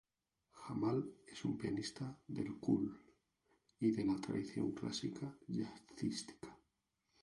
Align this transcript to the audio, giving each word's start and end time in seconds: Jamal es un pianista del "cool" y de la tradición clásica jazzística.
Jamal 0.63 1.11
es 1.31 1.45
un 1.45 1.59
pianista 1.59 2.17
del 2.27 2.55
"cool" 2.57 2.99
y 3.79 3.91
de 3.91 4.03
la 4.03 4.19
tradición 4.19 4.71
clásica 4.71 5.31
jazzística. 5.47 6.57